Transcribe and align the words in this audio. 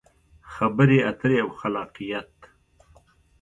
خبرې 0.53 0.97
اترې 1.11 1.37
او 1.43 1.49
خلاقیت: 1.59 2.33